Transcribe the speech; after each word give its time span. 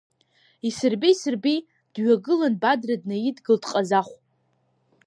Исырби, 0.67 1.09
исырби, 1.13 1.55
дҩагылан 1.93 2.53
Бадра 2.61 2.95
днаидгылеит 3.01 3.65
Ҟазахә. 3.73 4.15